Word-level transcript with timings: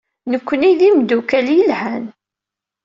Nekkni 0.31 0.71
d 0.79 0.81
imeddukal 0.87 1.47
yelhan. 1.57 2.05